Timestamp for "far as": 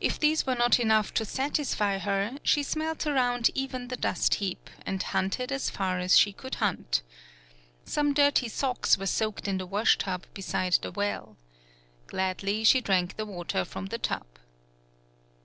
5.70-6.18